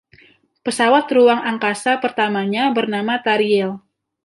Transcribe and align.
Pesawat 0.65 1.05
ruang 1.17 1.41
angkasa 1.51 1.91
pertamanya 2.03 2.63
bernama 2.77 3.15
"Tariel". 3.25 3.71